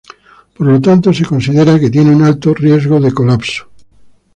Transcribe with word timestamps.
Por 0.55 0.65
lo 0.65 0.81
tanto, 0.81 1.13
se 1.13 1.23
considera 1.31 1.79
que 1.79 1.91
tiene 1.95 2.15
un 2.15 2.23
alto 2.23 2.55
riesgo 2.55 2.99
de 2.99 3.11
colapso. 3.19 3.69